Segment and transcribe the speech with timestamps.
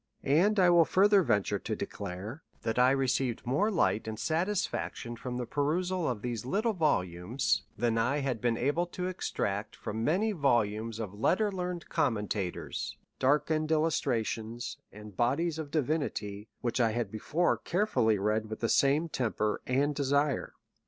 [0.23, 5.37] And I will further venture to declare, that I received more light and satisfaction from
[5.37, 10.31] the perusal of these little volumes, than I had been able to extract from many
[10.31, 18.17] volumes of letter learned commentators, darkened illustrations, and bodies ofdivinity, which I had before carefully
[18.17, 20.55] read with the same temper and desire.